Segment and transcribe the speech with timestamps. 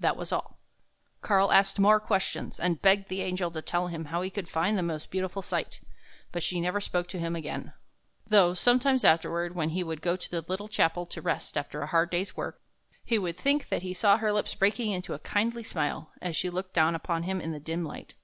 [0.00, 0.58] That was all.
[1.22, 4.76] Karl asked more questions, and begged the angel to tell him how he could find
[4.76, 5.80] the most beautiful sight,
[6.32, 7.72] but she never spoke to him again,
[8.26, 11.86] though sometimes afterward, when he would go to the little chapel to rest after a
[11.86, 12.60] hard day's work,
[13.04, 16.50] he would think that he saw her lips breaking into a kindly smile, as she
[16.50, 18.16] looked down upon him in the dim light.